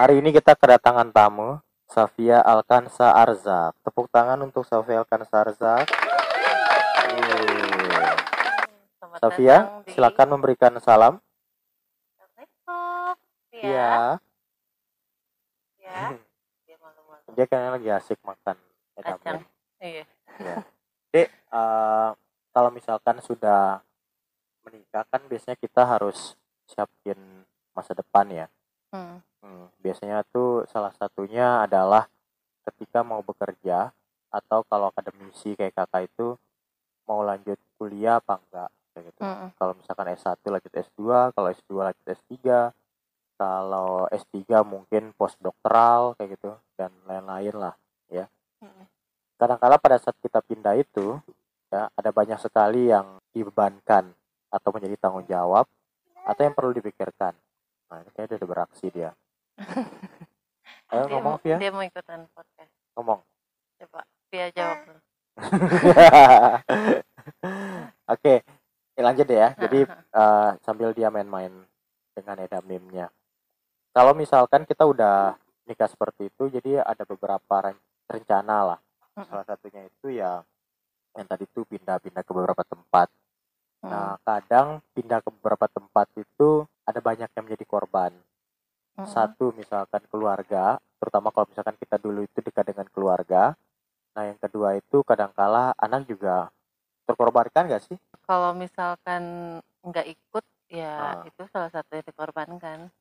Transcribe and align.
Hari 0.00 0.16
ini 0.16 0.32
kita 0.32 0.56
kedatangan 0.56 1.12
tamu, 1.12 1.60
Safia 1.84 2.40
Alkansa 2.40 3.12
Arzak. 3.12 3.76
Tepuk 3.84 4.08
tangan 4.08 4.40
untuk 4.40 4.64
Safia 4.64 5.04
Alkansa 5.04 5.44
Arzak. 5.44 5.84
Selamat 8.96 9.18
Safia, 9.20 9.56
di 9.84 9.92
silakan 9.92 10.40
memberikan 10.40 10.72
salam. 10.80 11.20
Assalamualaikum. 12.16 13.12
Ya. 13.52 13.60
Iya. 13.60 13.92
Ya. 15.84 16.16
Dia 16.64 16.76
malu-malu. 16.80 17.36
Dia 17.36 17.44
kayaknya 17.44 17.70
lagi 17.76 17.88
asik 18.00 18.16
makan 18.24 18.56
Kacang. 18.96 19.20
edamame. 19.20 19.44
Iya. 19.84 20.04
Dek, 21.12 21.28
eh, 21.28 22.10
kalau 22.56 22.70
misalkan 22.72 23.20
sudah 23.20 23.84
menikah 24.64 25.04
kan 25.12 25.20
biasanya 25.28 25.60
kita 25.60 25.84
harus 25.84 26.40
siapin 26.64 27.20
masa 27.76 27.92
depan 27.92 28.24
ya. 28.32 28.48
Hmm. 28.90 29.18
Hmm, 29.40 29.66
biasanya 29.80 30.26
tuh 30.28 30.68
salah 30.68 30.92
satunya 30.98 31.64
adalah 31.64 32.04
ketika 32.68 33.00
mau 33.00 33.24
bekerja 33.24 33.88
atau 34.30 34.62
kalau 34.68 34.92
akademisi 34.92 35.56
kayak 35.56 35.74
kakak 35.74 36.12
itu 36.12 36.36
mau 37.08 37.24
lanjut 37.24 37.56
kuliah 37.80 38.20
apa 38.20 38.38
enggak 38.38 38.70
kayak 38.92 39.04
gitu. 39.10 39.20
Mm-mm. 39.24 39.48
Kalau 39.56 39.72
misalkan 39.74 40.06
S1 40.12 40.38
lanjut 40.44 40.72
S2, 40.74 41.00
kalau 41.34 41.48
S2 41.50 41.72
lanjut 41.80 42.06
S3, 42.06 42.34
kalau 43.40 44.04
S3 44.12 44.38
mungkin 44.62 45.16
postdoktoral 45.16 46.14
kayak 46.20 46.36
gitu 46.36 46.52
dan 46.76 46.92
lain-lain 47.08 47.56
lah. 47.56 47.74
Mm-mm. 48.60 48.86
Kadang-kala 49.40 49.80
pada 49.80 49.96
saat 49.96 50.20
kita 50.20 50.44
pindah 50.44 50.76
itu 50.76 51.16
ya 51.72 51.88
ada 51.96 52.10
banyak 52.12 52.36
sekali 52.36 52.92
yang 52.92 53.16
dibebankan 53.32 54.12
atau 54.52 54.68
menjadi 54.74 55.00
tanggung 55.00 55.24
jawab 55.24 55.64
atau 56.28 56.42
yang 56.44 56.52
perlu 56.52 56.76
dipikirkan. 56.76 57.32
Nah, 57.90 57.98
ini 58.00 58.10
kayaknya 58.14 58.36
udah 58.38 58.48
beraksi 58.48 58.86
dia. 58.88 59.10
Ayo 60.90 61.02
Dia 61.06 61.10
ngomong 61.10 61.34
mau- 61.36 61.40
Via, 61.42 61.56
Dia 61.58 61.70
mau 61.70 61.82
ikutan 61.82 62.20
podcast. 62.30 62.70
ngomong. 62.94 63.20
Coba 63.78 64.00
Via 64.30 64.46
jawab 64.54 64.78
dulu. 64.86 65.00
Oke, 68.10 68.34
ya 68.94 69.02
lanjut 69.02 69.26
deh 69.26 69.38
ya. 69.38 69.50
Jadi 69.56 69.80
eh, 69.90 70.50
sambil 70.62 70.90
dia 70.92 71.08
main-main 71.08 71.50
dengan 72.14 72.36
edamimnya. 72.38 73.06
Kalau 73.90 74.14
misalkan 74.14 74.62
kita 74.66 74.86
udah 74.86 75.34
nikah 75.66 75.90
seperti 75.90 76.30
itu, 76.30 76.46
jadi 76.50 76.82
ada 76.82 77.02
beberapa 77.02 77.54
ren- 77.62 77.82
rencana 78.06 78.74
lah. 78.74 78.80
Salah 79.20 79.42
satunya 79.44 79.82
itu 79.84 80.14
ya 80.14 80.42
yang 81.18 81.26
tadi 81.26 81.42
tuh 81.50 81.66
pindah-pindah 81.66 82.22
ke 82.22 82.30
beberapa 82.30 82.62
tempat. 82.62 83.10
Nah, 83.82 84.14
kadang 84.22 84.78
pindah 84.94 85.18
ke 85.18 85.30
beberapa 85.34 85.66
tempat 85.66 86.06
itu 86.14 86.68
ada 87.00 87.08
banyak 87.08 87.30
yang 87.32 87.44
menjadi 87.48 87.64
korban. 87.64 88.12
Mm-mm. 88.94 89.08
Satu 89.08 89.56
misalkan 89.56 90.04
keluarga, 90.12 90.76
terutama 91.00 91.32
kalau 91.32 91.48
misalkan 91.48 91.72
kita 91.80 91.96
dulu 91.96 92.20
itu 92.20 92.44
dekat 92.44 92.68
dengan 92.68 92.84
keluarga. 92.92 93.56
Nah, 94.12 94.28
yang 94.28 94.36
kedua 94.36 94.76
itu 94.76 95.00
kadangkala 95.00 95.72
anak 95.80 96.04
juga 96.04 96.52
terkorbankan 97.08 97.72
gak 97.72 97.88
sih? 97.88 97.96
Kalau 98.28 98.52
misalkan 98.52 99.22
nggak 99.80 100.06
ikut, 100.12 100.44
ya 100.68 101.16
Ah. 101.16 101.24
itu 101.24 101.42
salah 101.48 101.72
satu 101.72 101.96
yang 101.96 102.04
dikorbankan. 102.04 102.92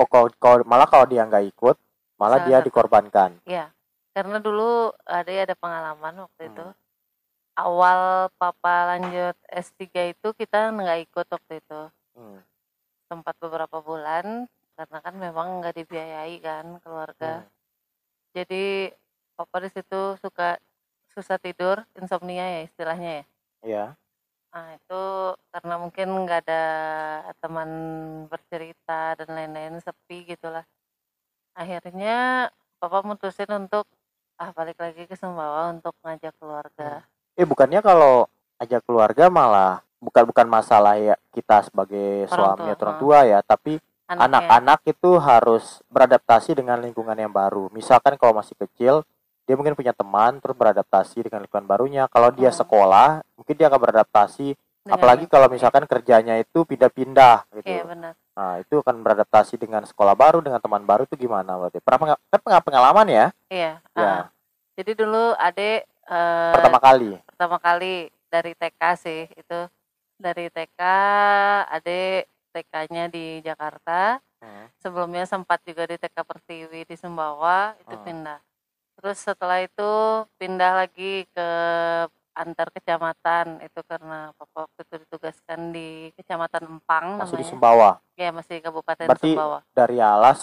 Oh, 0.00 0.08
kalau, 0.08 0.32
kalau- 0.40 0.64
malah 0.64 0.88
kalau 0.88 1.04
dia 1.04 1.28
nggak 1.28 1.52
ikut, 1.52 1.76
malah 2.16 2.40
Salah 2.40 2.48
dia 2.48 2.58
satu. 2.58 2.66
dikorbankan. 2.72 3.30
Ya, 3.44 3.68
karena 4.16 4.40
dulu 4.40 4.96
ada 5.04 5.28
ada 5.28 5.54
pengalaman 5.54 6.24
waktu 6.24 6.42
Hmm. 6.42 6.50
itu. 6.56 6.66
Awal 7.52 8.32
papa 8.40 8.96
lanjut 8.96 9.36
S3 9.44 10.08
itu 10.08 10.32
kita 10.32 10.72
nggak 10.72 10.98
ikut 11.04 11.26
waktu 11.28 11.60
itu. 11.60 11.80
Hmm. 12.16 12.40
Sempat 13.12 13.36
beberapa 13.36 13.84
bulan 13.84 14.48
karena 14.72 14.98
kan 15.04 15.14
memang 15.20 15.60
nggak 15.60 15.84
dibiayai 15.84 16.40
kan 16.40 16.80
keluarga. 16.80 17.44
Hmm. 17.44 17.52
Jadi 18.32 18.88
papa 19.36 19.60
di 19.60 19.68
situ 19.68 20.16
suka 20.16 20.56
susah 21.12 21.36
tidur, 21.36 21.84
insomnia 22.00 22.48
ya 22.48 22.60
istilahnya 22.64 23.10
ya. 23.20 23.24
Iya. 23.60 23.84
Nah, 24.52 24.66
itu 24.80 25.02
karena 25.52 25.74
mungkin 25.76 26.08
nggak 26.24 26.40
ada 26.48 26.64
teman 27.36 27.70
bercerita 28.32 29.12
dan 29.20 29.28
lain-lain 29.28 29.76
sepi 29.84 30.24
gitulah. 30.32 30.64
Akhirnya 31.52 32.48
papa 32.80 33.04
mutusin 33.04 33.52
untuk 33.52 33.84
ah 34.40 34.56
balik 34.56 34.80
lagi 34.80 35.04
ke 35.04 35.20
Sumbawa 35.20 35.68
untuk 35.68 35.92
ngajak 36.00 36.32
keluarga. 36.40 37.04
Eh, 37.36 37.44
bukannya 37.44 37.84
kalau 37.84 38.24
ajak 38.56 38.80
keluarga 38.88 39.28
malah 39.28 39.84
bukan 40.02 40.26
bukan 40.26 40.46
masalah 40.46 40.98
ya 40.98 41.14
kita 41.30 41.62
sebagai 41.62 42.26
Orang 42.26 42.34
suami 42.34 42.58
tua, 42.60 42.72
atau 42.74 42.82
orang 42.82 42.96
ha. 42.96 43.00
tua 43.00 43.18
ya, 43.22 43.38
tapi 43.40 43.72
Anaknya, 44.02 44.18
anak-anak 44.28 44.80
itu 44.84 45.10
harus 45.16 45.64
beradaptasi 45.86 46.50
dengan 46.52 46.76
lingkungan 46.76 47.14
yang 47.14 47.30
baru. 47.30 47.70
Misalkan 47.70 48.18
kalau 48.18 48.34
masih 48.34 48.58
kecil, 48.58 49.06
dia 49.42 49.54
mungkin 49.54 49.72
punya 49.72 49.90
teman 49.90 50.36
terus 50.36 50.52
beradaptasi 50.52 51.22
dengan 51.22 51.40
lingkungan 51.40 51.64
barunya. 51.64 52.04
Kalau 52.06 52.28
dia 52.28 52.50
Hmm. 52.50 52.60
sekolah, 52.60 53.08
mungkin 53.32 53.54
dia 53.54 53.66
akan 53.66 53.80
beradaptasi 53.80 54.52
dengan 54.52 54.92
apalagi 54.92 55.24
kalau 55.24 55.46
misalkan 55.46 55.86
kerjanya 55.86 56.36
itu 56.36 56.60
pindah-pindah 56.60 57.46
gitu. 57.56 57.70
Iya 57.70 57.82
benar. 57.84 58.12
Nah, 58.32 58.58
itu 58.58 58.74
akan 58.76 58.96
beradaptasi 59.00 59.54
dengan 59.56 59.82
sekolah 59.82 60.12
baru, 60.12 60.40
dengan 60.40 60.58
teman 60.58 60.82
baru 60.82 61.04
itu 61.04 61.14
gimana 61.16 61.54
berarti? 61.54 61.78
Pernah 61.78 61.98
penga- 62.00 62.20
kan 62.26 62.40
penga- 62.42 62.64
pengalaman 62.64 63.06
ya? 63.06 63.26
Iya. 63.48 63.72
Ya. 63.94 64.02
ah. 64.02 64.22
Jadi 64.72 64.92
dulu 64.94 65.36
adek 65.36 65.84
eh, 66.02 66.52
Pertama 66.52 66.78
kali. 66.78 67.16
pertama 67.24 67.56
kali 67.56 67.92
dari 68.26 68.52
TK 68.52 68.82
sih 68.98 69.22
itu 69.30 69.58
dari 70.22 70.46
TK 70.46 70.80
adek 71.68 72.22
TK-nya 72.52 73.04
di 73.08 73.40
Jakarta 73.40 74.22
Hmm. 74.38 74.66
sebelumnya 74.76 75.22
sempat 75.22 75.62
juga 75.62 75.84
di 75.84 75.94
TK 75.94 76.18
Pertiwi 76.18 76.82
di 76.82 76.94
Sumbawa 76.94 77.74
itu 77.76 77.92
Hmm. 77.92 78.02
pindah 78.02 78.38
terus 78.92 79.18
setelah 79.18 79.58
itu 79.58 79.90
pindah 80.36 80.72
lagi 80.76 81.26
ke 81.28 81.48
antar 82.32 82.68
kecamatan 82.70 83.60
itu 83.60 83.80
karena 83.82 84.32
papa 84.32 84.64
waktu 84.64 84.80
itu 84.82 84.94
ditugaskan 85.00 85.70
di 85.70 85.88
kecamatan 86.14 86.64
Empang 86.66 87.06
Masih 87.18 87.34
di 87.34 87.36
namanya 87.36 87.50
Sumbawa. 87.50 87.90
ya 88.14 88.28
masih 88.30 88.52
di 88.56 88.62
Kabupaten 88.62 89.06
Berarti 89.06 89.30
Sumbawa 89.30 89.58
Dari 89.70 89.98
alas 89.98 90.40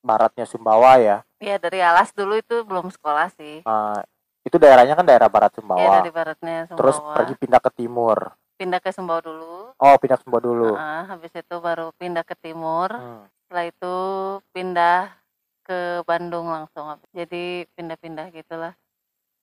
baratnya 0.00 0.44
Sumbawa 0.44 0.90
ya. 0.96 1.16
ya 1.36 1.56
dari 1.56 1.80
Alas 1.80 2.12
dulu 2.12 2.36
itu 2.36 2.60
belum 2.62 2.88
sekolah 2.88 3.28
sih 3.30 3.60
Eh, 3.60 4.00
itu 4.42 4.56
daerahnya 4.56 4.94
kan 4.94 5.04
daerah 5.04 5.28
barat 5.28 5.50
ya 5.50 5.56
Sumbawa. 5.58 5.92
dari 5.98 6.10
baratnya 6.10 6.56
Sumbawa 6.64 6.78
Terus 6.80 6.96
pergi 7.12 7.34
pindah 7.36 7.60
ke 7.60 7.70
timur. 7.74 8.18
Pindah 8.54 8.80
ke 8.80 8.90
Sumbawa 8.90 9.20
dulu 9.20 9.74
Oh, 9.76 9.94
pindah 9.98 10.16
ke 10.16 10.22
Sumbawa 10.24 10.42
dulu. 10.42 10.70
Ah, 10.74 11.02
habis 11.08 11.30
itu 11.30 11.56
baru 11.58 11.90
pindah 11.96 12.22
ke 12.22 12.34
timur 12.36 12.88
Hmm. 12.90 13.26
setelah 13.44 13.64
itu 13.68 13.94
pindah 14.50 15.00
ke 15.62 15.78
Bandung 16.04 16.48
langsung 16.48 16.96
jadi 17.10 17.64
pindah-pindah 17.72 18.28
gitulah 18.30 18.72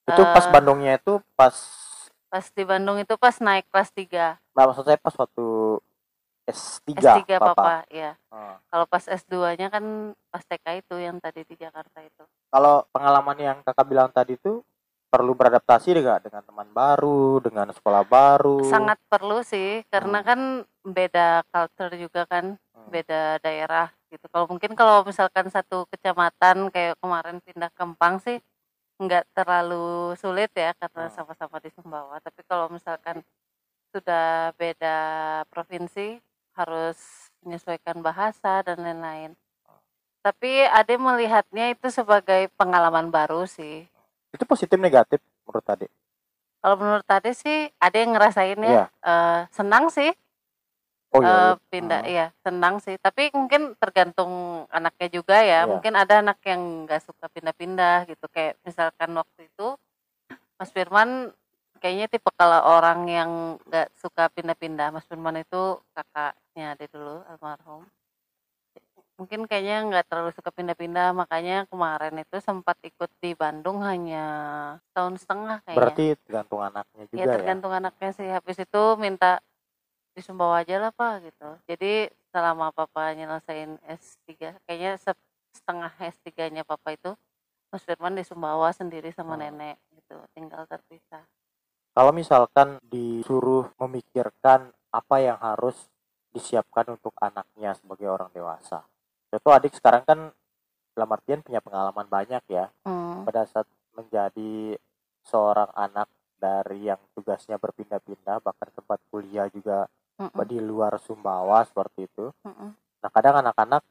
Itu 0.05 0.23
pas 0.27 0.45
Eh, 0.45 0.51
Bandungnya 0.51 0.97
itu 0.97 1.21
pas 1.33 1.55
pas 2.27 2.45
di 2.47 2.63
Bandung 2.63 2.97
itu 2.97 3.13
pas 3.15 3.35
naik 3.37 3.67
kelas 3.69 3.89
3 3.91 4.39
nah, 4.53 4.63
maksud 4.65 4.83
saya 4.83 4.97
pas 4.97 5.13
waktu 5.13 5.45
S3, 6.43 6.97
S3 6.97 7.21
Papa. 7.37 7.53
papa 7.53 7.75
ya 7.87 8.17
Hmm. 8.29 8.57
kalau 8.67 8.85
pas 8.85 9.03
S2 9.03 9.53
nya 9.55 9.67
kan 9.67 9.83
pas 10.27 10.41
TK 10.41 10.65
itu 10.79 10.95
yang 10.97 11.19
tadi 11.19 11.43
di 11.43 11.55
Jakarta 11.55 12.01
itu 12.01 12.23
Kalau 12.49 12.83
pengalaman 12.89 13.37
yang 13.37 13.57
kakak 13.61 13.87
bilang 13.87 14.09
tadi 14.09 14.35
itu 14.35 14.59
perlu 15.11 15.35
beradaptasi 15.35 15.91
dengan 15.91 16.23
dengan 16.23 16.41
teman 16.47 16.69
baru, 16.71 17.43
dengan 17.43 17.67
sekolah 17.75 18.07
baru. 18.07 18.63
sangat 18.71 18.97
perlu 19.11 19.43
sih 19.43 19.83
karena 19.91 20.23
Hmm. 20.23 20.27
kan 20.27 20.39
beda 20.87 21.43
culture 21.51 21.93
juga 21.99 22.23
kan 22.25 22.55
Hmm. 22.55 22.89
beda 22.89 23.37
daerah 23.43 23.91
gitu 24.07 24.25
kalau 24.31 24.47
mungkin 24.47 24.71
kalau 24.73 25.03
misalkan 25.03 25.51
satu 25.51 25.83
kecamatan 25.91 26.71
kayak 26.71 26.95
kemarin 27.03 27.37
pindah 27.43 27.69
ke 27.75 27.81
Empang 27.83 28.23
sih 28.23 28.39
nggak 29.01 29.27
terlalu 29.35 30.15
sulit 30.15 30.53
ya 30.55 30.71
karena 30.79 31.09
Hmm. 31.09 31.15
sama-sama 31.15 31.59
di 31.59 31.69
Sumbawa 31.75 32.17
tapi 32.23 32.41
kalau 32.47 32.71
misalkan 32.71 33.19
sudah 33.91 34.55
beda 34.55 34.97
provinsi 35.51 36.21
harus 36.55 37.27
menyesuaikan 37.43 37.99
bahasa 37.99 38.63
dan 38.63 38.79
lain-lain 38.79 39.35
tapi 40.21 40.69
Ade 40.69 41.01
melihatnya 41.01 41.73
itu 41.73 41.89
sebagai 41.89 42.47
pengalaman 42.55 43.09
baru 43.09 43.49
sih 43.49 43.89
Itu 44.31 44.43
positif 44.45 44.77
negatif 44.79 45.19
menurut 45.43 45.65
tadi. 45.65 45.87
kalau 46.61 46.77
menurut 46.77 47.07
Ade 47.09 47.33
sih 47.33 47.73
Ade 47.81 48.05
yang 48.05 48.13
ngerasain 48.13 48.53
ya 48.55 48.69
Iya. 48.69 48.85
eh, 49.01 49.41
senang 49.49 49.89
sih 49.89 50.13
Oh 51.11 51.19
iya. 51.19 51.57
pindah 51.67 52.01
Hmm. 52.05 52.07
iya 52.07 52.25
senang 52.39 52.77
sih 52.79 52.95
tapi 53.01 53.33
mungkin 53.33 53.73
tergantung 53.81 54.31
anaknya 54.69 55.07
juga 55.11 55.41
ya 55.41 55.65
Iya. 55.65 55.67
mungkin 55.67 55.93
ada 55.97 56.21
anak 56.21 56.37
yang 56.45 56.85
nggak 56.85 57.01
suka 57.01 57.25
pindah-pindah 57.33 58.05
gitu 58.05 58.29
kayak 58.29 58.61
misalkan 58.61 59.09
waktu 59.17 59.49
itu 59.49 59.73
Mas 60.61 60.69
Firman 60.69 61.33
kayaknya 61.81 62.07
tipe 62.07 62.29
kalau 62.37 62.61
orang 62.77 63.09
yang 63.09 63.31
nggak 63.65 63.89
suka 63.97 64.29
pindah-pindah 64.29 64.93
Mas 64.93 65.09
Firman 65.09 65.41
itu 65.41 65.81
kakaknya 65.91 66.77
ada 66.77 66.85
dulu 66.87 67.25
almarhum 67.25 67.89
mungkin 69.21 69.45
kayaknya 69.45 69.85
nggak 69.85 70.05
terlalu 70.09 70.33
suka 70.33 70.49
pindah-pindah 70.49 71.13
makanya 71.13 71.69
kemarin 71.69 72.25
itu 72.25 72.41
sempat 72.41 72.73
ikut 72.81 73.05
di 73.21 73.37
Bandung 73.37 73.85
hanya 73.85 74.25
tahun 74.97 75.13
setengah 75.21 75.61
kayaknya 75.61 75.77
Berarti 75.77 76.05
tergantung 76.25 76.61
anaknya 76.65 77.03
juga 77.05 77.21
ya 77.21 77.25
ya. 77.29 77.33
tergantung 77.37 77.69
anaknya 77.69 78.09
sih 78.17 78.25
habis 78.25 78.57
itu 78.57 78.81
minta 78.97 79.37
di 80.17 80.25
Sumbawa 80.25 80.65
aja 80.65 80.81
lah 80.81 80.89
pak 80.89 81.21
gitu 81.29 81.49
jadi 81.69 82.09
selama 82.33 82.73
papa 82.73 83.13
nyelesain 83.13 83.77
S3 83.85 84.57
kayaknya 84.65 84.97
se- 84.97 85.29
setengah 85.53 85.93
S3-nya 86.01 86.65
papa 86.65 86.97
itu 86.97 87.13
Mas 87.69 87.85
Firman 87.85 88.17
di 88.17 88.25
Sumbawa 88.25 88.73
sendiri 88.73 89.13
sama 89.13 89.37
Oh. 89.37 89.39
nenek 89.39 89.77
gitu 89.93 90.17
tinggal 90.33 90.65
terpisah 90.65 91.21
Kalau 91.93 92.09
misalkan 92.09 92.81
disuruh 92.89 93.69
memikirkan 93.77 94.73
apa 94.89 95.15
yang 95.21 95.37
harus 95.37 95.77
disiapkan 96.31 96.95
untuk 96.95 97.11
dewasa. 97.19 97.50
Itu 99.41 99.49
adik 99.49 99.73
sekarang 99.73 100.05
kan 100.05 100.19
dalam 100.93 101.09
artian 101.11 101.41
punya 101.41 101.59
pengalaman 101.65 102.05
banyak 102.05 102.43
ya 102.45 102.69
Hmm, 102.85 103.25
pada 103.25 103.45
saat 103.49 103.65
menjadi 103.97 104.77
seorang 105.25 105.69
anak 105.73 106.07
dari 106.41 106.89
yang 106.89 106.97
tugasnya 107.13 107.57
berpindah-pindah 107.61 108.41
bahkan 108.41 108.69
tempat 108.73 108.97
kuliah 109.13 109.45
juga 109.53 109.85
mm-mm, 110.17 110.45
di 110.45 110.57
luar 110.57 110.97
Sumbawa 111.01 111.61
seperti 111.65 112.05
itu. 112.09 112.33
mm-mm. 112.45 112.69
Nah 113.01 113.09
kadang 113.13 113.41
anak-anak 113.45 113.81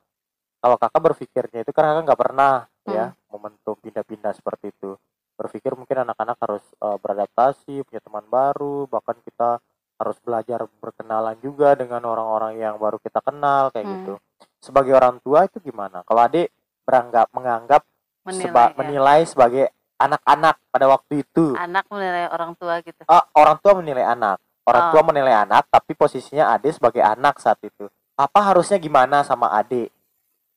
kalau 0.60 0.76
kakak 0.76 1.02
berpikirnya 1.02 1.60
itu 1.64 1.72
karena 1.72 1.90
kakak 1.94 2.04
nggak 2.10 2.20
pernah 2.20 2.52
ya 2.86 3.04
momentum 3.30 3.76
pindah-pindah 3.78 4.32
seperti 4.34 4.74
itu. 4.74 4.98
Berpikir 5.38 5.72
mungkin 5.78 6.04
anak-anak 6.04 6.36
harus 6.42 6.64
eh, 6.78 6.98
beradaptasi, 7.00 7.86
punya 7.86 8.00
teman 8.02 8.26
baru, 8.28 8.84
bahkan 8.90 9.16
kita 9.24 9.58
harus 10.00 10.16
belajar 10.24 10.64
berkenalan 10.80 11.36
juga 11.44 11.76
dengan 11.76 12.00
orang-orang 12.08 12.56
yang 12.56 12.74
baru 12.80 12.96
kita 13.00 13.20
kenal 13.20 13.68
kayak 13.72 13.86
Hmm. 13.86 13.94
gitu. 14.00 14.14
Sebagai 14.60 14.92
orang 14.92 15.16
tua 15.18 15.44
itu 15.44 15.56
gimana? 15.58 16.04
Kalau 16.04 16.20
adik 16.20 16.52
beranggap 16.84 17.32
menganggap 17.32 17.82
menilai 18.22 18.44
seba- 18.44 18.68
ya. 18.68 18.76
menilai 18.76 19.20
sebagai 19.24 19.64
anak-anak 19.96 20.56
pada 20.68 20.86
waktu 20.86 21.12
itu. 21.20 21.56
anak 21.56 21.84
menilai 21.88 22.28
orang 22.28 22.52
tua 22.54 22.80
gitu 22.80 23.00
Ah, 23.04 23.24
orang 23.34 23.56
tua 23.58 23.72
menilai 23.74 24.04
anak. 24.06 24.36
Orang 24.62 24.82
Oh. 24.82 24.90
tua 24.90 25.02
menilai 25.02 25.34
anak, 25.34 25.66
tapi 25.66 25.92
posisinya 25.92 26.52
adik 26.52 26.72
sebagai 26.72 27.00
anak 27.00 27.36
saat 27.36 27.58
itu. 27.60 27.88
Papa 28.12 28.40
harusnya 28.42 28.76
gimana 28.76 29.24
sama 29.24 29.48
adik? 29.50 29.88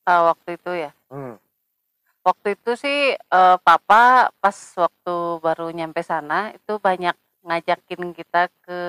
Ah, 0.04 0.28
waktu 0.28 0.54
itu 0.54 0.70
ya 0.70 0.92
Hmm. 1.08 1.40
waktu 2.20 2.52
itu 2.54 2.72
sih 2.74 2.98
eh, 3.16 3.56
papa 3.58 4.28
pas 4.34 4.56
waktu 4.74 5.14
baru 5.38 5.68
nyampe 5.70 6.00
sana 6.00 6.52
itu 6.52 6.76
banyak 6.78 7.16
ngajakin 7.40 8.12
kita 8.12 8.52
ke 8.60 8.80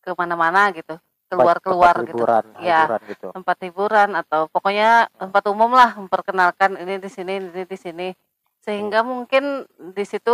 ke 0.00 0.10
mana-mana 0.12 0.68
gitu 0.70 0.98
keluar-keluar 1.36 1.94
gitu 2.02 2.10
hiburan, 2.14 2.44
Iya. 2.58 2.80
hiburan 2.84 3.02
gitu. 3.08 3.26
tempat 3.32 3.56
hiburan 3.60 4.10
atau 4.14 4.40
pokoknya 4.48 4.90
tempat 5.14 5.42
umum 5.46 5.70
lah 5.70 5.90
memperkenalkan 5.94 6.78
ini 6.78 6.96
di 6.96 7.08
sini 7.08 7.32
ini 7.38 7.62
di 7.64 7.78
sini 7.78 8.08
sehingga 8.60 9.02
mungkin 9.02 9.62
di 9.92 10.04
situ 10.04 10.32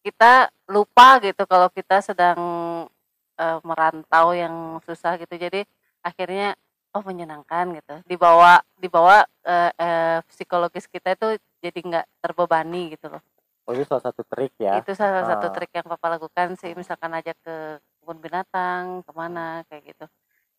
kita 0.00 0.46
lupa 0.68 1.18
gitu 1.18 1.42
kalau 1.44 1.68
kita 1.68 1.98
sedang 1.98 2.38
eh, 3.34 3.58
merantau 3.62 4.32
yang 4.32 4.54
susah 4.82 5.16
gitu 5.16 5.34
jadi 5.34 5.64
akhirnya 6.00 6.54
oh 6.92 7.00
menyenangkan 7.00 7.72
gitu 7.72 7.94
dibawa 8.04 8.60
dibawa 8.76 9.24
eh, 9.42 9.70
eh, 9.72 10.18
psikologis 10.28 10.84
kita 10.86 11.14
itu 11.14 11.34
jadi 11.58 11.78
nggak 11.80 12.06
terbebani 12.20 12.92
gitu 12.92 13.08
loh 13.08 13.22
Oh, 13.62 13.70
itu 13.70 13.86
salah 13.86 14.10
satu 14.10 14.26
trik 14.26 14.58
ya. 14.58 14.74
itu 14.74 14.90
salah 14.90 15.22
satu 15.22 15.46
Ah. 15.46 15.54
trik 15.54 15.70
yang 15.70 15.86
papa 15.86 16.18
lakukan 16.18 16.58
sih 16.58 16.74
misalkan 16.74 17.14
ajak 17.14 17.38
ke 17.46 17.54
kebun 18.02 18.18
binatang 18.18 19.06
ke 19.06 19.10
mana 19.14 19.62
kayak 19.70 19.94
gitu 19.94 20.04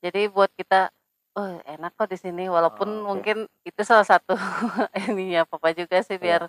jadi 0.04 0.28
buat 0.30 0.52
kita 0.60 0.92
oh 1.40 1.50
enak 1.66 1.92
kok 1.98 2.10
di 2.14 2.18
sini 2.20 2.44
walaupun 2.52 2.90
Ah, 2.90 2.94
oke. 2.94 3.06
mungkin 3.10 3.38
itu 3.66 3.82
salah 3.88 4.06
satu 4.06 4.34
ininya 5.10 5.48
papa 5.50 5.74
juga 5.74 5.98
sih 6.06 6.18
Iya. 6.20 6.22
biar 6.22 6.42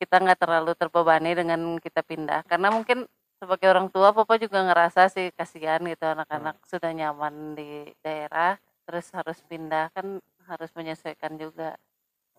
kita 0.00 0.14
nggak 0.20 0.40
terlalu 0.42 0.72
terbebani 0.76 1.30
dengan 1.32 1.60
kita 1.80 2.00
pindah 2.04 2.44
karena 2.50 2.68
mungkin 2.74 3.08
sebagai 3.40 3.68
orang 3.72 3.88
tua 3.92 4.12
papa 4.16 4.34
juga 4.40 4.58
ngerasa 4.66 5.08
sih 5.12 5.32
kasihan 5.38 5.80
gitu 5.84 6.04
anak-anak 6.04 6.56
Hmm. 6.60 6.68
sudah 6.68 6.90
nyaman 6.92 7.34
di 7.58 7.68
daerah 8.04 8.58
terus 8.88 9.06
harus 9.16 9.38
pindah 9.48 9.88
kan 9.96 10.20
harus 10.50 10.70
menyesuaikan 10.78 11.34
juga 11.40 11.76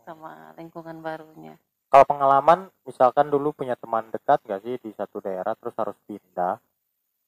sama 0.05 0.53
lingkungan 0.59 1.01
barunya 1.03 1.55
Kalau 1.87 2.03
pengalaman, 2.03 2.67
misalkan 2.83 3.31
dulu 3.31 3.55
punya 3.55 3.79
teman 3.79 4.11
dekat 4.11 4.43
gak 4.43 4.59
sih 4.59 4.75
di 4.83 4.91
satu 4.91 5.23
daerah, 5.23 5.55
terus 5.55 5.71
harus 5.79 5.95
pindah, 6.03 6.59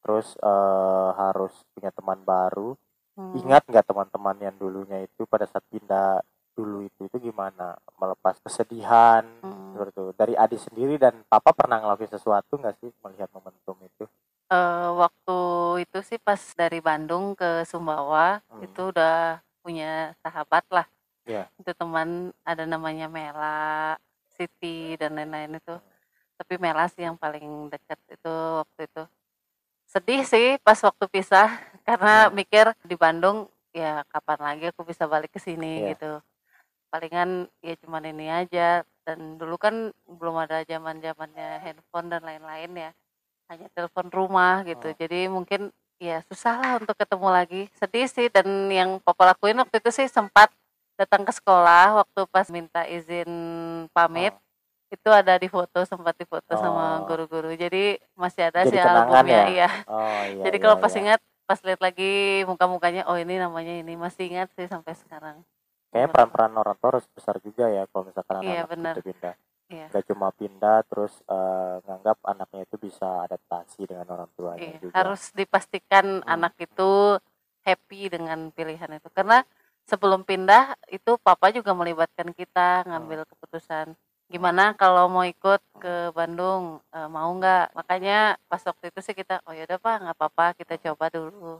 terus 0.04 0.36
eh, 0.36 1.10
harus 1.16 1.54
punya 1.72 1.92
teman 1.96 2.20
baru. 2.28 2.76
Hmm. 3.20 3.36
Ingat 3.36 3.68
nggak 3.68 3.84
teman-teman 3.84 4.38
yang 4.40 4.56
dulunya 4.56 5.04
itu 5.04 5.28
pada 5.28 5.44
saat 5.44 5.68
pindah 5.68 6.24
dulu 6.56 6.88
itu 6.88 7.04
itu 7.04 7.18
gimana? 7.20 7.76
Melepas 8.00 8.40
kesedihan 8.40 9.28
Hmm. 9.44 9.76
seperti 9.76 9.92
itu. 9.92 10.04
Dari 10.16 10.34
adik 10.40 10.60
sendiri 10.64 10.96
dan 10.96 11.20
papa 11.28 11.52
pernah 11.52 11.84
ngelakuin 11.84 12.16
sesuatu 12.16 12.56
nggak 12.56 12.80
sih 12.80 12.96
melihat 13.04 13.28
momentum 13.36 13.76
itu? 13.84 14.08
Eh, 14.48 14.90
waktu 14.96 15.40
itu 15.84 16.00
sih 16.02 16.16
pas 16.16 16.40
dari 16.56 16.80
Bandung 16.80 17.36
ke 17.36 17.68
Sumbawa 17.68 18.40
Hmm. 18.48 18.64
itu 18.64 18.82
udah 18.88 19.44
punya 19.60 20.16
sahabat 20.24 20.64
lah. 20.72 20.88
Iya. 21.28 21.52
Itu 21.60 21.76
teman 21.76 22.32
ada 22.48 22.64
namanya 22.64 23.12
Mela, 23.12 24.00
Siti 24.32 24.96
dan 24.96 25.20
lain-lain 25.20 25.60
itu. 25.60 25.76
Tapi 26.40 26.56
Mela 26.56 26.88
sih 26.88 27.04
yang 27.04 27.20
paling 27.20 27.68
dekat 27.68 28.00
itu 28.08 28.34
waktu 28.64 28.88
itu. 28.88 29.04
Sedih 29.86 30.24
sih 30.24 30.56
pas 30.64 30.80
waktu 30.80 31.06
pisah 31.12 31.50
karena 31.90 32.14
Hmm. 32.24 32.36
mikir 32.36 32.66
di 32.84 32.94
Bandung 32.94 33.38
ya 33.72 34.06
kapan 34.06 34.40
lagi 34.40 34.66
aku 34.70 34.82
bisa 34.84 35.06
balik 35.06 35.30
ke 35.30 35.40
sini 35.40 35.82
Iya. 35.82 35.88
gitu. 35.94 36.12
Palingan 36.88 37.30
ya 37.62 37.74
cuman 37.78 38.04
ini 38.04 38.26
aja 38.28 38.82
dan 39.02 39.38
dulu 39.38 39.58
kan 39.58 39.74
belum 40.06 40.36
ada 40.40 40.62
zaman-zamannya 40.64 41.50
handphone 41.60 42.08
dan 42.08 42.22
lain-lain 42.22 42.72
ya 42.80 42.92
hanya 43.48 43.66
telepon 43.74 44.10
rumah 44.10 44.62
gitu 44.62 44.86
Oh. 44.86 44.96
jadi 44.96 45.26
mungkin 45.26 45.70
ya 45.98 46.22
susah 46.24 46.56
lah 46.56 46.72
untuk 46.78 46.94
ketemu 46.94 47.28
lagi 47.28 47.62
sedih 47.76 48.06
sih 48.06 48.30
dan 48.30 48.46
yang 48.70 49.02
papa 49.02 49.34
lakuin 49.34 49.58
waktu 49.58 49.82
itu 49.82 49.90
sih 49.92 50.06
sempat 50.08 50.50
datang 50.94 51.26
ke 51.26 51.34
sekolah 51.34 52.06
waktu 52.06 52.22
pas 52.26 52.46
minta 52.50 52.86
izin 52.86 53.30
pamit 53.90 54.34
itu 54.90 55.10
ada 55.10 55.38
di 55.38 55.46
foto 55.46 55.82
sempat 55.84 56.18
difoto 56.18 56.54
sama 56.56 57.02
Oh. 57.02 57.06
guru-guru 57.06 57.54
jadi 57.54 57.98
masih 58.14 58.50
ada 58.50 58.66
Jadi 58.66 58.74
sih 58.74 58.82
albumnya 58.82 59.26
ya? 59.30 59.46
iya 59.48 59.70
Oh 59.86 60.22
iya. 60.26 60.42
jadi 60.50 60.58
iya, 60.58 60.64
kalau 60.64 60.76
pas 60.78 60.94
iya. 60.94 61.00
ingat 61.02 61.22
pas 61.50 61.58
lihat 61.66 61.82
lagi 61.82 62.46
muka-mukanya 62.46 63.10
oh 63.10 63.18
ini 63.18 63.42
namanya 63.42 63.74
ini 63.82 63.98
masih 63.98 64.30
ingat 64.30 64.54
sih 64.54 64.70
sampai 64.70 64.94
sekarang 64.94 65.42
Kayaknya 65.90 66.14
peran-peran 66.14 66.54
orang 66.54 66.78
tua 66.78 66.90
harus 66.94 67.10
besar 67.10 67.42
juga 67.42 67.66
ya 67.66 67.90
kalau 67.90 68.06
misalkan 68.06 68.46
Iya, 68.46 68.62
anak-anak 68.62 68.70
benar. 68.70 68.94
itu 68.94 69.02
pindah. 69.10 69.36
Iya. 69.70 69.86
Gak 69.90 70.06
cuma 70.06 70.28
pindah 70.30 70.78
terus 70.86 71.14
eh, 71.26 71.76
nganggap 71.82 72.18
anaknya 72.22 72.62
itu 72.70 72.76
bisa 72.78 73.26
adaptasi 73.26 73.90
dengan 73.90 74.06
orang 74.14 74.30
tuanya 74.38 74.62
Iya, 74.62 74.78
juga. 74.78 74.94
harus 74.94 75.34
dipastikan 75.34 76.22
Hmm. 76.22 76.30
anak 76.30 76.54
itu 76.62 77.18
happy 77.66 78.02
dengan 78.14 78.54
pilihan 78.54 79.02
itu 79.02 79.10
karena 79.10 79.42
sebelum 79.90 80.22
pindah 80.22 80.78
itu 80.94 81.18
papa 81.18 81.50
juga 81.50 81.74
melibatkan 81.74 82.38
kita 82.38 82.86
ngambil 82.86 83.26
Hmm. 83.26 83.30
keputusan 83.34 83.86
gimana 84.30 84.78
kalau 84.78 85.10
mau 85.10 85.26
ikut 85.26 85.62
ke 85.82 86.14
Bandung? 86.14 86.80
Eh, 86.94 87.10
mau 87.10 87.30
nggak? 87.34 87.74
Makanya 87.74 88.38
pas 88.46 88.62
waktu 88.62 88.94
itu 88.94 89.00
sih 89.02 89.18
kita 89.18 89.42
oh 89.50 89.54
yaudah 89.58 89.82
pak 89.82 89.96
nggak 90.06 90.16
apa-apa 90.16 90.46
kita 90.54 90.78
coba 90.90 91.10
dulu. 91.10 91.60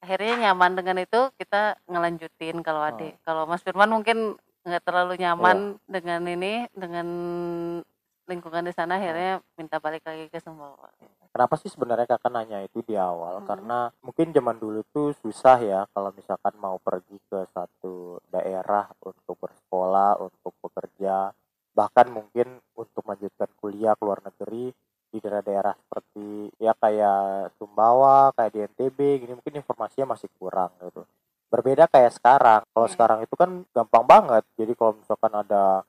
Akhirnya 0.00 0.48
nyaman 0.48 0.72
dengan 0.78 0.96
itu 1.04 1.20
kita 1.36 1.76
ngelanjutin 1.84 2.64
kalau 2.64 2.80
Hmm. 2.80 2.90
adik. 2.96 3.14
Kalau 3.22 3.44
Mas 3.44 3.60
Firman 3.60 3.92
mungkin 3.92 4.40
nggak 4.64 4.84
terlalu 4.84 5.20
nyaman 5.20 5.76
dengan 5.86 6.20
ini 6.26 6.66
dengan 6.72 7.06
lingkungan 8.28 8.68
di 8.68 8.72
sana 8.76 9.00
akhirnya 9.00 9.40
minta 9.56 9.80
balik 9.80 10.04
lagi 10.04 10.28
ke 10.28 10.36
Sumbawa. 10.40 10.92
Kenapa 11.32 11.54
sih 11.60 11.72
sebenarnya 11.72 12.08
kakak 12.08 12.32
nanya 12.32 12.60
itu 12.64 12.84
di 12.84 12.96
awal? 12.96 13.40
Hmm. 13.40 13.48
Karena 13.48 13.78
mungkin 14.04 14.32
zaman 14.32 14.56
dulu 14.60 14.80
tuh 14.92 15.12
susah 15.20 15.56
ya 15.60 15.80
kalau 15.92 16.12
misalkan 16.12 16.56
mau 16.60 16.76
pergi 16.80 17.16
ke 17.28 17.44
satu 17.52 18.20
daerah 18.28 18.88
untuk 19.04 19.36
bersekolah, 19.40 20.20
untuk 20.20 20.52
bekerja, 20.60 21.32
bahkan 21.78 22.10
mungkin 22.10 22.58
untuk 22.74 23.06
melanjutkan 23.06 23.46
kuliah 23.54 23.94
ke 23.94 24.02
luar 24.02 24.18
negeri 24.26 24.74
di 25.08 25.22
daerah-daerah 25.22 25.78
seperti 25.78 26.50
ya 26.58 26.74
kayak 26.74 27.54
Sumbawa, 27.54 28.34
kayak 28.34 28.50
di 28.50 28.60
NTB, 28.66 28.98
gini 29.22 29.32
mungkin 29.32 29.62
informasinya 29.62 30.18
masih 30.18 30.26
kurang 30.34 30.74
gitu. 30.82 31.06
Berbeda 31.48 31.86
kayak 31.86 32.12
sekarang. 32.12 32.60
Kalau 32.66 32.86
Iya. 32.90 32.92
sekarang 32.92 33.18
itu 33.22 33.34
kan 33.38 33.50
gampang 33.70 34.04
banget. 34.04 34.44
Jadi 34.58 34.72
kalau 34.74 34.98
misalkan 34.98 35.32
ada 35.32 35.86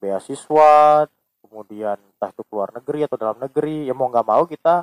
beasiswa, 0.00 1.06
kemudian 1.44 1.94
entah 1.94 2.30
itu 2.32 2.42
keluar 2.48 2.74
negeri 2.74 3.06
atau 3.06 3.16
dalam 3.16 3.38
negeri, 3.38 3.86
ya 3.86 3.94
mau 3.94 4.10
nggak 4.10 4.26
mau 4.26 4.42
kita 4.44 4.82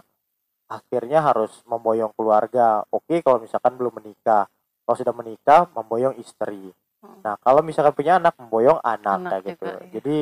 akhirnya 0.69 1.19
harus 1.21 1.59
memboyong 1.67 2.15
keluarga. 2.15 2.81
Oke, 2.89 3.19
kalau 3.19 3.37
misalkan 3.37 3.75
belum 3.75 3.99
menikah. 3.99 4.47
Kalau 4.83 4.95
sudah 4.95 5.15
menikah, 5.15 5.67
memboyong 5.71 6.15
istri. 6.17 6.71
Hmm. 6.99 7.19
Nah, 7.19 7.35
kalau 7.39 7.59
misalkan 7.59 7.91
punya 7.91 8.15
anak, 8.15 8.35
memboyong 8.39 8.79
anak, 8.79 9.17
Anak 9.19 9.31
kayak 9.31 9.43
gitu. 9.43 9.63
juga, 9.67 9.71
iya. 9.75 9.91
Jadi 9.99 10.17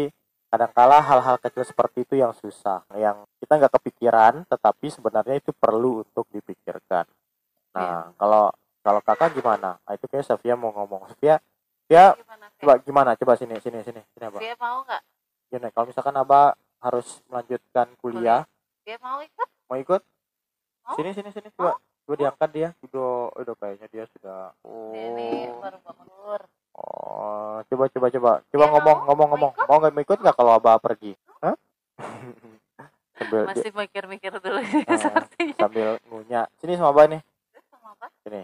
kadangkala 0.51 1.00
hal-hal 1.00 1.39
kecil 1.39 1.63
seperti 1.63 2.03
itu 2.03 2.20
yang 2.20 2.36
susah, 2.36 2.84
yang 3.00 3.24
kita 3.39 3.55
nggak 3.55 3.74
kepikiran, 3.79 4.43
tetapi 4.51 4.91
sebenarnya 4.91 5.39
itu 5.39 5.55
perlu 5.55 6.03
untuk 6.03 6.27
dipikirkan. 6.27 7.08
Nah, 7.72 7.79
Iya. 7.79 8.00
kalau 8.20 8.46
kalau 8.84 9.00
kakak 9.00 9.31
gimana? 9.31 9.79
Nah, 9.79 9.93
itu 9.96 10.05
kayak 10.12 10.27
Sofia 10.27 10.60
mau 10.60 10.75
ngomong. 10.75 11.08
Sofia, 11.15 11.39
ya 11.88 12.17
Gimana, 12.17 12.46
coba 12.60 12.74
gimana? 12.84 13.10
Coba 13.15 13.34
sini, 13.39 13.55
sini, 13.63 13.79
sini, 13.79 14.01
sini, 14.12 14.24
Abah. 14.27 14.41
Dia 14.43 14.58
mau 14.60 14.84
nggak? 14.84 15.01
Gini, 15.48 15.67
kalau 15.72 15.86
misalkan 15.88 16.15
Abah 16.17 16.51
harus 16.81 17.22
melanjutkan 17.31 17.88
kuliah, 18.01 18.43
Dia 18.84 18.98
mau 19.00 19.22
ikut? 19.22 19.48
mau 19.70 19.77
ikut? 19.77 20.01
Mau? 20.84 20.96
Sini, 20.98 21.13
sini, 21.13 21.29
sini, 21.31 21.48
coba. 21.55 21.77
Coba 22.03 22.15
diangkat 22.17 22.50
dia. 22.51 22.70
Udah, 22.81 23.29
udah 23.38 23.55
kayaknya 23.55 23.88
dia 23.88 24.03
sudah. 24.10 24.51
Oh, 24.65 24.91
ini 24.91 25.48
baru 25.62 25.77
bangun. 25.86 26.41
Oh 27.22 27.58
coba 27.70 27.86
coba 27.94 28.08
coba. 28.10 28.32
Coba 28.50 28.66
ngomong 28.74 28.98
mau? 28.98 29.06
ngomong 29.06 29.28
Mau 29.30 29.32
ngomong. 29.38 29.51
ikut? 29.54 29.68
Mau 29.70 29.78
nggak 29.78 29.94
mau 29.94 30.01
ikut 30.01 30.18
nggak 30.18 30.36
kalau 30.36 30.51
Abah 30.58 30.75
pergi? 30.82 31.13
Hah? 31.46 31.56
sambil 33.22 33.46
Masih 33.46 33.70
mikir-mikir 33.70 34.34
dulu 34.42 34.60
sepertinya. 35.06 35.58
sambil 35.62 35.90
ngunyah. 36.10 36.46
Sini 36.58 36.74
sama 36.74 36.90
Abah 36.90 37.06
nih. 37.13 37.22
Sama 37.70 37.94
apa? 37.94 38.08
Sini. 38.25 38.42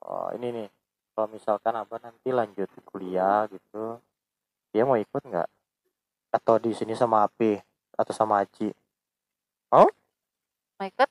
Oh, 0.00 0.28
ini 0.32 0.48
nih. 0.48 0.68
Kalau 1.12 1.28
misalkan 1.28 1.74
Abah 1.76 2.00
nanti 2.00 2.32
lanjut 2.32 2.72
kuliah 2.88 3.44
gitu, 3.52 4.00
dia 4.72 4.82
mau 4.88 4.96
ikut 4.96 5.20
nggak? 5.20 5.48
Atau 6.34 6.58
di 6.58 6.72
sini 6.74 6.96
sama 6.96 7.28
Api 7.28 7.60
atau 7.94 8.10
sama 8.10 8.42
Aji? 8.42 8.72
Mau 9.70 9.86
ikut 10.82 11.10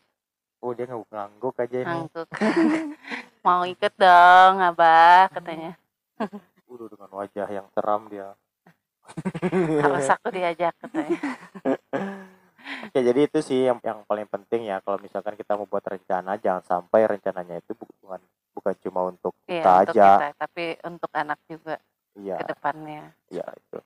Oh, 0.63 0.71
dia 0.71 0.87
ngangguk 0.87 1.59
aja 1.59 1.75
ini. 1.75 1.87
ngangguk. 1.87 2.27
Mau 3.43 3.67
ikut 3.67 3.91
dong, 3.99 4.53
Abah 4.63 5.27
katanya. 5.27 5.75
Udah 6.83 6.99
dengan 6.99 7.11
wajah 7.15 7.47
yang 7.47 7.67
seram 7.71 8.11
dia. 8.11 8.35
Harus 9.79 10.07
aku 10.11 10.27
diajak 10.31 10.75
katanya. 10.79 11.15
Oke, 12.83 12.99
jadi 12.99 13.19
itu 13.27 13.39
sih 13.39 13.59
yang 13.67 13.79
yang 13.79 14.03
paling 14.03 14.27
penting 14.27 14.67
ya 14.67 14.83
kalau 14.83 14.99
misalkan 14.99 15.35
kita 15.35 15.55
mau 15.55 15.67
buat 15.67 15.83
rencana 15.83 16.35
jangan 16.39 16.63
sampai 16.63 17.07
rencananya 17.07 17.59
itu 17.59 17.71
bukan 17.75 18.19
bukan 18.51 18.75
cuma 18.83 19.07
untuk 19.07 19.31
Iya, 19.47 19.63
kita 19.63 19.71
untuk 19.71 19.93
aja. 19.95 20.07
kita, 20.11 20.27
tapi 20.35 20.65
untuk 20.83 21.11
anak 21.11 21.39
juga 21.47 21.75
Iya, 22.15 22.35
ke 22.39 22.43
depannya. 22.51 23.03
iya 23.31 23.45
itu. 23.47 23.77